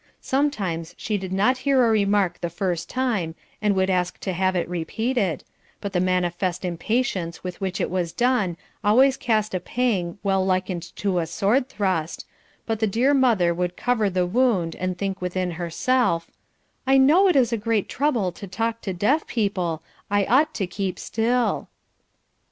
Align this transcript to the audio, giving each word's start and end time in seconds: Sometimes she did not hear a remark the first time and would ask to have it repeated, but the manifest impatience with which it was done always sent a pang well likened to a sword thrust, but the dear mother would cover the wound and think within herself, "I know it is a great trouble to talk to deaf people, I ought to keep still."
Sometimes 0.19 0.95
she 0.97 1.15
did 1.15 1.31
not 1.31 1.59
hear 1.59 1.85
a 1.85 1.91
remark 1.91 2.41
the 2.41 2.49
first 2.49 2.89
time 2.89 3.35
and 3.61 3.75
would 3.75 3.87
ask 3.87 4.19
to 4.21 4.33
have 4.33 4.55
it 4.55 4.67
repeated, 4.67 5.43
but 5.79 5.93
the 5.93 5.99
manifest 5.99 6.65
impatience 6.65 7.43
with 7.43 7.61
which 7.61 7.79
it 7.79 7.87
was 7.91 8.11
done 8.11 8.57
always 8.83 9.19
sent 9.23 9.53
a 9.53 9.59
pang 9.59 10.17
well 10.23 10.43
likened 10.43 10.81
to 10.95 11.19
a 11.19 11.27
sword 11.27 11.69
thrust, 11.69 12.25
but 12.65 12.79
the 12.79 12.87
dear 12.87 13.13
mother 13.13 13.53
would 13.53 13.77
cover 13.77 14.09
the 14.09 14.25
wound 14.25 14.75
and 14.77 14.97
think 14.97 15.21
within 15.21 15.51
herself, 15.51 16.31
"I 16.87 16.97
know 16.97 17.27
it 17.27 17.35
is 17.35 17.53
a 17.53 17.55
great 17.55 17.87
trouble 17.87 18.31
to 18.31 18.47
talk 18.47 18.81
to 18.81 18.93
deaf 18.93 19.27
people, 19.27 19.83
I 20.09 20.25
ought 20.25 20.55
to 20.55 20.65
keep 20.65 20.97
still." 20.97 21.67